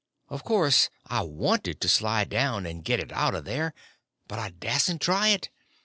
[0.29, 3.75] Of course I wanted to slide down and get it out of there,
[4.27, 5.51] but I dasn't try it.